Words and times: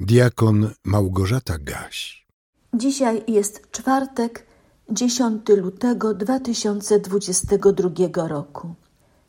Diakon 0.00 0.70
Małgorzata 0.84 1.58
Gaś. 1.58 2.26
Dzisiaj 2.74 3.24
jest 3.28 3.70
czwartek, 3.70 4.46
10 4.90 5.48
lutego 5.48 6.14
2022 6.14 8.28
roku. 8.28 8.74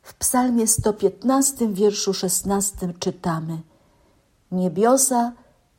W 0.02 0.14
Psalmie 0.14 0.66
115, 0.66 1.72
wierszu 1.72 2.14
16 2.14 2.92
czytamy: 2.98 3.62
Niebiosa 4.52 5.32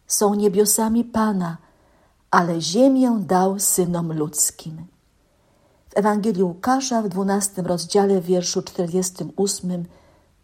są 0.07 0.33
niebiosami 0.33 1.03
Pana, 1.03 1.57
ale 2.31 2.61
ziemię 2.61 3.19
dał 3.19 3.59
synom 3.59 4.13
ludzkim. 4.13 4.85
W 5.89 5.97
Ewangelii 5.97 6.43
Łukasza 6.43 7.01
w 7.01 7.09
12 7.09 7.61
rozdziale, 7.61 8.21
wierszu 8.21 8.61
48, 8.61 9.85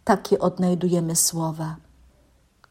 takie 0.04 0.38
odnajdujemy 0.38 1.16
słowa: 1.16 1.76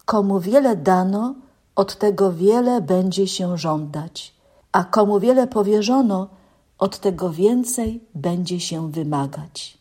Komu 0.05 0.39
wiele 0.39 0.75
dano, 0.75 1.35
od 1.75 1.97
tego 1.97 2.33
wiele 2.33 2.81
będzie 2.81 3.27
się 3.27 3.57
żądać, 3.57 4.33
a 4.71 4.83
komu 4.83 5.19
wiele 5.19 5.47
powierzono, 5.47 6.27
od 6.77 6.99
tego 6.99 7.29
więcej 7.29 8.03
będzie 8.15 8.59
się 8.59 8.91
wymagać. 8.91 9.77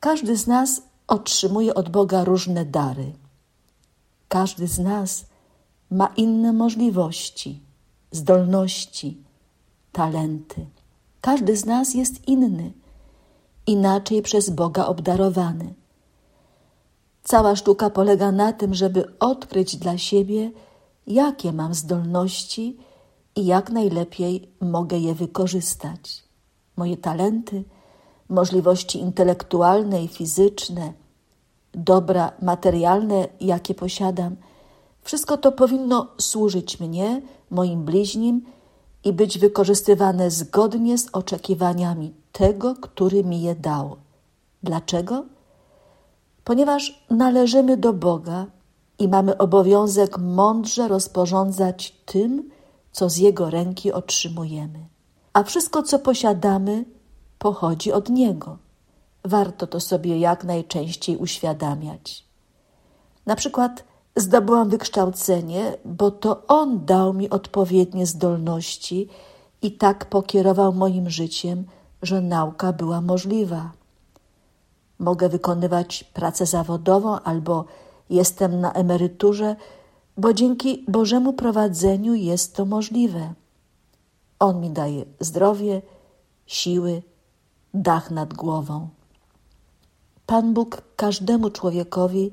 Każdy 0.00 0.36
z 0.36 0.46
nas 0.46 0.82
otrzymuje 1.08 1.74
od 1.74 1.88
Boga 1.88 2.24
różne 2.24 2.64
dary. 2.64 3.12
Każdy 4.28 4.66
z 4.68 4.78
nas 4.78 5.24
ma 5.90 6.06
inne 6.16 6.52
możliwości, 6.52 7.60
zdolności, 8.10 9.16
talenty. 9.92 10.66
Każdy 11.20 11.56
z 11.56 11.64
nas 11.64 11.94
jest 11.94 12.28
inny, 12.28 12.72
inaczej 13.66 14.22
przez 14.22 14.50
Boga 14.50 14.86
obdarowany. 14.86 15.74
Cała 17.30 17.56
sztuka 17.56 17.90
polega 17.90 18.32
na 18.32 18.52
tym, 18.52 18.74
żeby 18.74 19.04
odkryć 19.18 19.76
dla 19.76 19.98
siebie, 19.98 20.50
jakie 21.06 21.52
mam 21.52 21.74
zdolności 21.74 22.76
i 23.36 23.46
jak 23.46 23.70
najlepiej 23.70 24.48
mogę 24.60 24.98
je 24.98 25.14
wykorzystać. 25.14 26.24
Moje 26.76 26.96
talenty, 26.96 27.64
możliwości 28.28 28.98
intelektualne 28.98 30.04
i 30.04 30.08
fizyczne, 30.08 30.92
dobra 31.74 32.32
materialne, 32.42 33.28
jakie 33.40 33.74
posiadam, 33.74 34.36
wszystko 35.02 35.36
to 35.36 35.52
powinno 35.52 36.08
służyć 36.18 36.80
mnie, 36.80 37.22
moim 37.50 37.84
bliźnim 37.84 38.44
i 39.04 39.12
być 39.12 39.38
wykorzystywane 39.38 40.30
zgodnie 40.30 40.98
z 40.98 41.08
oczekiwaniami 41.12 42.14
tego, 42.32 42.74
który 42.74 43.24
mi 43.24 43.42
je 43.42 43.54
dał. 43.54 43.96
Dlaczego? 44.62 45.24
Ponieważ 46.44 47.04
należymy 47.10 47.76
do 47.76 47.92
Boga 47.92 48.46
i 48.98 49.08
mamy 49.08 49.38
obowiązek 49.38 50.18
mądrze 50.18 50.88
rozporządzać 50.88 51.96
tym, 52.06 52.50
co 52.92 53.08
z 53.08 53.16
Jego 53.16 53.50
ręki 53.50 53.92
otrzymujemy. 53.92 54.78
A 55.32 55.42
wszystko, 55.42 55.82
co 55.82 55.98
posiadamy, 55.98 56.84
pochodzi 57.38 57.92
od 57.92 58.08
Niego. 58.08 58.58
Warto 59.24 59.66
to 59.66 59.80
sobie 59.80 60.18
jak 60.18 60.44
najczęściej 60.44 61.16
uświadamiać. 61.16 62.24
Na 63.26 63.36
przykład 63.36 63.84
zdobyłam 64.16 64.68
wykształcenie, 64.68 65.76
bo 65.84 66.10
to 66.10 66.46
On 66.46 66.84
dał 66.84 67.14
mi 67.14 67.30
odpowiednie 67.30 68.06
zdolności 68.06 69.08
i 69.62 69.72
tak 69.72 70.04
pokierował 70.04 70.72
moim 70.72 71.10
życiem, 71.10 71.64
że 72.02 72.20
nauka 72.20 72.72
była 72.72 73.00
możliwa 73.00 73.72
mogę 75.00 75.28
wykonywać 75.28 76.04
pracę 76.04 76.46
zawodową 76.46 77.20
albo 77.20 77.64
jestem 78.10 78.60
na 78.60 78.72
emeryturze, 78.72 79.56
bo 80.16 80.34
dzięki 80.34 80.84
Bożemu 80.88 81.32
prowadzeniu 81.32 82.14
jest 82.14 82.56
to 82.56 82.64
możliwe. 82.64 83.34
On 84.38 84.60
mi 84.60 84.70
daje 84.70 85.04
zdrowie, 85.20 85.82
siły, 86.46 87.02
dach 87.74 88.10
nad 88.10 88.34
głową. 88.34 88.88
Pan 90.26 90.54
Bóg 90.54 90.82
każdemu 90.96 91.50
człowiekowi 91.50 92.32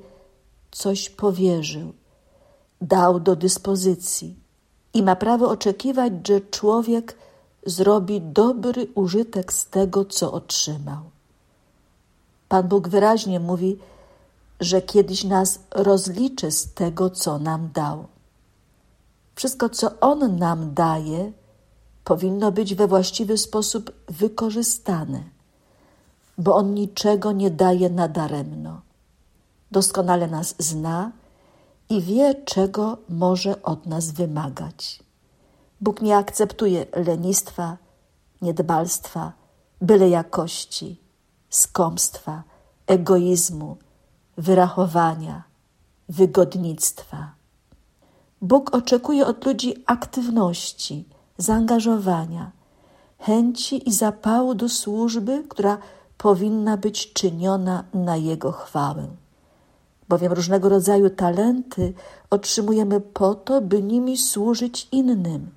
coś 0.71 1.09
powierzył, 1.09 1.93
dał 2.81 3.19
do 3.19 3.35
dyspozycji 3.35 4.35
i 4.93 5.03
ma 5.03 5.15
prawo 5.15 5.49
oczekiwać, 5.49 6.13
że 6.27 6.41
człowiek 6.41 7.17
zrobi 7.65 8.21
dobry 8.21 8.87
użytek 8.95 9.53
z 9.53 9.69
tego, 9.69 10.05
co 10.05 10.31
otrzymał. 10.33 11.16
Pan 12.49 12.67
Bóg 12.67 12.87
wyraźnie 12.87 13.39
mówi, 13.39 13.79
że 14.59 14.81
kiedyś 14.81 15.23
nas 15.23 15.59
rozliczy 15.71 16.51
z 16.51 16.73
tego, 16.73 17.09
co 17.09 17.39
nam 17.39 17.69
dał. 17.73 18.07
Wszystko, 19.35 19.69
co 19.69 19.99
On 19.99 20.37
nam 20.37 20.73
daje, 20.73 21.31
powinno 22.03 22.51
być 22.51 22.75
we 22.75 22.87
właściwy 22.87 23.37
sposób 23.37 23.91
wykorzystane, 24.07 25.23
bo 26.37 26.55
On 26.55 26.73
niczego 26.73 27.31
nie 27.31 27.51
daje 27.51 27.89
nadaremno. 27.89 28.81
Doskonale 29.71 30.27
nas 30.27 30.55
zna 30.59 31.11
i 31.89 32.01
wie, 32.01 32.35
czego 32.45 32.97
może 33.09 33.63
od 33.63 33.85
nas 33.85 34.11
wymagać. 34.11 35.03
Bóg 35.81 36.01
nie 36.01 36.17
akceptuje 36.17 36.85
lenistwa, 36.95 37.77
niedbalstwa, 38.41 39.33
byle 39.81 40.09
jakości 40.09 41.06
skąpstwa, 41.49 42.43
egoizmu, 42.87 43.77
wyrachowania, 44.37 45.43
wygodnictwa. 46.09 47.31
Bóg 48.41 48.75
oczekuje 48.75 49.25
od 49.25 49.45
ludzi 49.45 49.83
aktywności, 49.85 51.05
zaangażowania, 51.37 52.51
chęci 53.19 53.89
i 53.89 53.93
zapału 53.93 54.55
do 54.55 54.69
służby, 54.69 55.43
która 55.49 55.77
powinna 56.17 56.77
być 56.77 57.13
czyniona 57.13 57.83
na 57.93 58.15
Jego 58.15 58.51
chwałę. 58.51 59.07
Bowiem 60.09 60.33
różnego 60.33 60.69
rodzaju 60.69 61.09
talenty 61.09 61.93
otrzymujemy 62.29 63.01
po 63.01 63.35
to, 63.35 63.61
by 63.61 63.83
nimi 63.83 64.17
służyć 64.17 64.87
innym, 64.91 65.49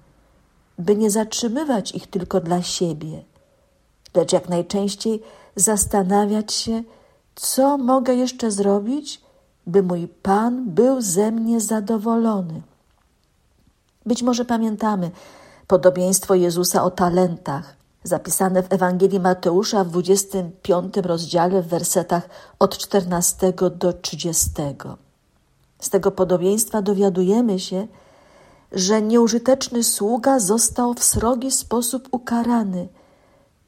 by 0.78 0.96
nie 0.96 1.10
zatrzymywać 1.10 1.94
ich 1.94 2.06
tylko 2.06 2.40
dla 2.40 2.62
siebie, 2.62 3.22
lecz 4.14 4.32
jak 4.32 4.48
najczęściej 4.48 5.22
zastanawiać 5.56 6.52
się, 6.52 6.82
co 7.34 7.78
mogę 7.78 8.14
jeszcze 8.14 8.50
zrobić, 8.50 9.20
by 9.66 9.82
mój 9.82 10.08
Pan 10.08 10.70
był 10.70 11.00
ze 11.00 11.30
mnie 11.30 11.60
zadowolony. 11.60 12.62
Być 14.06 14.22
może 14.22 14.44
pamiętamy 14.44 15.10
podobieństwo 15.66 16.34
Jezusa 16.34 16.84
o 16.84 16.90
talentach, 16.90 17.76
zapisane 18.04 18.62
w 18.62 18.72
Ewangelii 18.72 19.20
Mateusza 19.20 19.84
w 19.84 19.90
25 19.90 20.96
rozdziale 20.96 21.62
w 21.62 21.68
wersetach 21.68 22.28
od 22.58 22.78
14 22.78 23.52
do 23.76 23.92
30. 23.92 24.50
Z 25.80 25.90
tego 25.90 26.10
podobieństwa 26.10 26.82
dowiadujemy 26.82 27.60
się, 27.60 27.86
że 28.72 29.02
nieużyteczny 29.02 29.84
sługa 29.84 30.38
został 30.38 30.94
w 30.94 31.04
srogi 31.04 31.50
sposób 31.50 32.08
ukarany, 32.10 32.88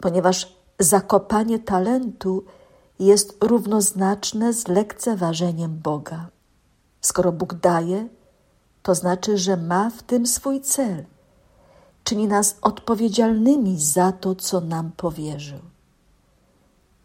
ponieważ 0.01 0.57
zakopanie 0.83 1.59
talentu 1.59 2.45
jest 2.99 3.37
równoznaczne 3.41 4.53
z 4.53 4.69
lekceważeniem 4.69 5.79
Boga. 5.79 6.29
Skoro 7.01 7.33
Bóg 7.33 7.55
daje, 7.55 8.09
to 8.83 8.95
znaczy, 8.95 9.39
że 9.39 9.57
ma 9.57 9.91
w 9.91 10.03
tym 10.03 10.27
swój 10.27 10.61
cel. 10.61 11.05
Czyni 12.05 12.27
nas 12.27 12.57
odpowiedzialnymi 12.63 13.81
za 13.81 14.13
to, 14.13 14.35
co 14.35 14.61
nam 14.61 14.93
powierzył. 14.97 15.61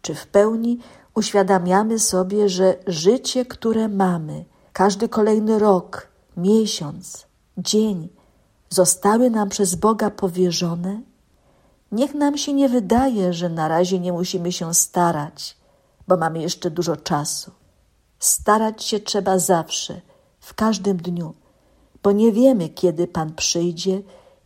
Czy 0.02 0.14
w 0.14 0.26
pełni 0.26 0.78
uświadamiamy 1.14 1.98
sobie, 1.98 2.48
że 2.48 2.76
życie, 2.86 3.44
które 3.44 3.88
mamy, 3.88 4.44
każdy 4.72 5.08
kolejny 5.08 5.58
rok, 5.58 6.08
miesiąc, 6.36 7.26
dzień, 7.58 8.08
zostały 8.70 9.30
nam 9.30 9.48
przez 9.48 9.74
Boga 9.74 10.10
powierzone? 10.10 11.00
Niech 11.92 12.14
nam 12.14 12.38
się 12.38 12.52
nie 12.52 12.68
wydaje, 12.68 13.32
że 13.32 13.48
na 13.48 13.68
razie 13.68 13.98
nie 13.98 14.12
musimy 14.12 14.52
się 14.52 14.74
starać, 14.74 15.56
bo 16.08 16.16
mamy 16.16 16.42
jeszcze 16.42 16.70
dużo 16.70 16.96
czasu. 16.96 17.50
Starać 18.18 18.84
się 18.84 19.00
trzeba 19.00 19.38
zawsze, 19.38 20.00
w 20.40 20.54
każdym 20.54 20.96
dniu, 20.96 21.34
bo 22.02 22.12
nie 22.12 22.32
wiemy, 22.32 22.68
kiedy 22.68 23.06
Pan 23.06 23.34
przyjdzie 23.34 24.02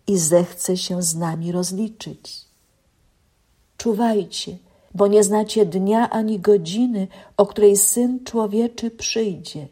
i 0.07 0.19
zechce 0.19 0.77
się 0.77 1.03
z 1.03 1.17
nami 1.17 1.53
rozliczyć. 1.53 2.45
Czuwajcie, 3.77 4.59
bo 4.95 5.07
nie 5.07 5.25
znacie 5.25 5.67
dnia 5.67 6.11
ani 6.11 6.41
godziny, 6.41 7.09
o 7.37 7.47
której 7.47 7.77
Syn 7.77 8.25
Człowieczy 8.25 8.91
przyjdzie. 8.91 9.69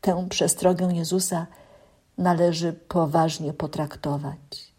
Tę 0.00 0.26
przestrogę 0.30 0.88
Jezusa 0.92 1.46
należy 2.18 2.72
poważnie 2.72 3.52
potraktować. 3.52 4.75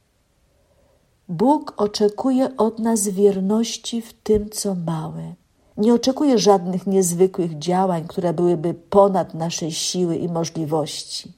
Bóg 1.29 1.74
oczekuje 1.77 2.57
od 2.57 2.79
nas 2.79 3.07
wierności 3.07 4.01
w 4.01 4.13
tym, 4.13 4.50
co 4.50 4.75
małe. 4.75 5.33
Nie 5.77 5.94
oczekuje 5.94 6.38
żadnych 6.38 6.88
niezwykłych 6.88 7.59
działań, 7.59 8.07
które 8.07 8.33
byłyby 8.33 8.74
ponad 8.74 9.33
nasze 9.33 9.71
siły 9.71 10.15
i 10.15 10.29
możliwości. 10.29 11.33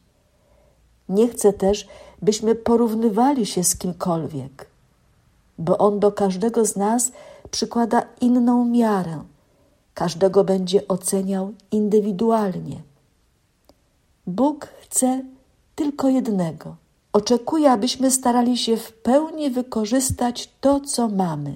Nie 1.10 1.28
chce 1.28 1.54
też, 1.54 1.88
byśmy 2.22 2.56
porównywali 2.56 3.46
się 3.46 3.64
z 3.64 3.76
kimkolwiek, 3.76 4.68
bo 5.58 5.78
On 5.78 6.00
do 6.00 6.12
każdego 6.12 6.66
z 6.66 6.76
nas 6.76 7.12
przykłada 7.52 8.04
inną 8.22 8.66
miarę. 8.66 9.24
Każdego 9.94 10.44
będzie 10.44 10.88
oceniał 10.88 11.54
indywidualnie. 11.72 12.82
Bóg 14.28 14.68
chce 14.82 15.24
tylko 15.76 16.10
jednego. 16.10 16.76
Oczekuje, 17.14 17.72
abyśmy 17.72 18.12
starali 18.12 18.58
się 18.58 18.78
w 18.78 18.94
pełni 18.94 19.50
wykorzystać 19.50 20.50
to, 20.62 20.80
co 20.80 21.08
mamy 21.08 21.56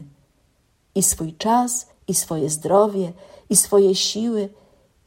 i 0.96 1.04
swój 1.04 1.34
czas, 1.34 1.88
i 2.08 2.14
swoje 2.14 2.50
zdrowie, 2.50 3.14
i 3.50 3.56
swoje 3.56 3.96
siły, 3.96 4.50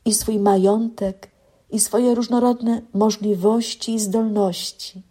i 0.05 0.15
swój 0.15 0.39
majątek, 0.39 1.31
i 1.71 1.81
swoje 1.81 2.15
różnorodne 2.15 2.83
możliwości 2.95 3.95
i 3.95 4.01
zdolności, 4.01 5.03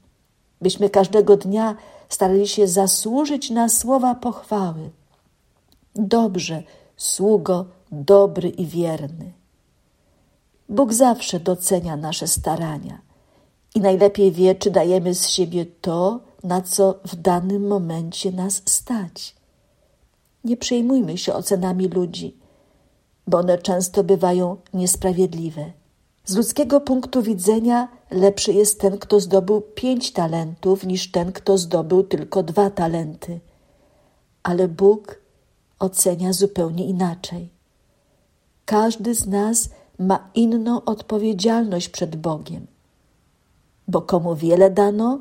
byśmy 0.61 0.89
każdego 0.89 1.37
dnia 1.37 1.75
starali 2.09 2.47
się 2.47 2.67
zasłużyć 2.67 3.49
na 3.49 3.69
słowa 3.69 4.15
pochwały. 4.15 4.89
Dobrze, 5.95 6.63
sługo, 6.97 7.65
dobry 7.91 8.49
i 8.49 8.65
wierny. 8.65 9.31
Bóg 10.69 10.93
zawsze 10.93 11.39
docenia 11.39 11.95
nasze 11.95 12.27
starania 12.27 13.04
i 13.75 13.79
najlepiej 13.79 14.31
wie, 14.31 14.55
czy 14.55 14.71
dajemy 14.71 15.15
z 15.15 15.27
siebie 15.27 15.65
to, 15.81 16.19
na 16.43 16.61
co 16.61 16.99
w 17.05 17.15
danym 17.15 17.67
momencie 17.67 18.31
nas 18.31 18.61
stać. 18.65 19.35
Nie 20.43 20.57
przejmujmy 20.57 21.17
się 21.17 21.33
ocenami 21.33 21.87
ludzi, 21.87 22.37
bo 23.27 23.37
one 23.37 23.57
często 23.57 24.03
bywają 24.03 24.57
niesprawiedliwe. 24.73 25.71
Z 26.25 26.35
ludzkiego 26.35 26.81
punktu 26.81 27.21
widzenia 27.21 27.87
lepszy 28.11 28.53
jest 28.53 28.79
ten, 28.79 28.97
kto 28.97 29.19
zdobył 29.19 29.61
pięć 29.61 30.11
talentów, 30.11 30.83
niż 30.83 31.11
ten, 31.11 31.31
kto 31.31 31.57
zdobył 31.57 32.03
tylko 32.03 32.43
dwa 32.43 32.69
talenty. 32.69 33.39
Ale 34.43 34.67
Bóg 34.67 35.21
ocenia 35.79 36.33
zupełnie 36.33 36.85
inaczej. 36.85 37.49
Każdy 38.65 39.15
z 39.15 39.27
nas 39.27 39.69
ma 39.99 40.29
inną 40.35 40.83
odpowiedzialność 40.83 41.89
przed 41.89 42.15
Bogiem, 42.15 42.67
bo 43.87 44.01
komu 44.01 44.35
wiele 44.35 44.71
dano, 44.71 45.19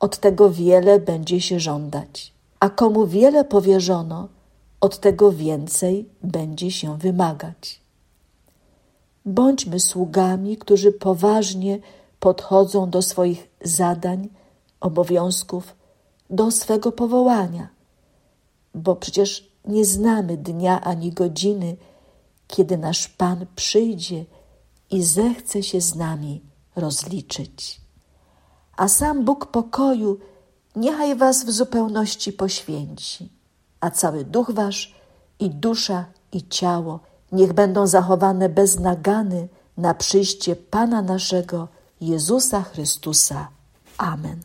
od 0.00 0.18
tego 0.18 0.50
wiele 0.50 1.00
będzie 1.00 1.40
się 1.40 1.60
żądać, 1.60 2.34
a 2.60 2.70
komu 2.70 3.06
wiele 3.06 3.44
powierzono, 3.44 4.28
od 4.80 4.98
tego 5.00 5.32
więcej 5.32 6.08
będzie 6.22 6.70
się 6.70 6.98
wymagać. 6.98 7.80
Bądźmy 9.24 9.80
sługami, 9.80 10.56
którzy 10.56 10.92
poważnie 10.92 11.78
podchodzą 12.20 12.90
do 12.90 13.02
swoich 13.02 13.48
zadań, 13.64 14.28
obowiązków, 14.80 15.76
do 16.30 16.50
swego 16.50 16.92
powołania, 16.92 17.68
bo 18.74 18.96
przecież 18.96 19.50
nie 19.64 19.84
znamy 19.84 20.36
dnia 20.36 20.80
ani 20.80 21.12
godziny, 21.12 21.76
kiedy 22.48 22.78
nasz 22.78 23.08
Pan 23.08 23.46
przyjdzie 23.56 24.24
i 24.90 25.02
zechce 25.02 25.62
się 25.62 25.80
z 25.80 25.94
nami 25.94 26.40
rozliczyć. 26.76 27.80
A 28.80 28.88
sam 28.88 29.24
Bóg 29.24 29.46
pokoju 29.46 30.18
niechaj 30.76 31.16
Was 31.16 31.44
w 31.44 31.50
zupełności 31.50 32.32
poświęci, 32.32 33.28
a 33.80 33.90
cały 33.90 34.24
duch 34.24 34.50
Wasz 34.50 34.94
i 35.38 35.50
dusza 35.50 36.04
i 36.32 36.48
ciało 36.48 37.00
niech 37.32 37.52
będą 37.52 37.86
zachowane 37.86 38.48
bez 38.48 38.78
nagany 38.78 39.48
na 39.76 39.94
przyjście 39.94 40.56
Pana 40.56 41.02
naszego 41.02 41.68
Jezusa 42.00 42.62
Chrystusa. 42.62 43.48
Amen. 43.98 44.40